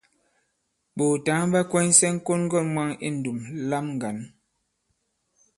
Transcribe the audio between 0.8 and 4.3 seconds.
Ɓòòtǎŋ ɓa kwɛnysɛ ŋ̀kon-ŋgɔ̂n mwaŋ i ndùm lam ŋgǎn.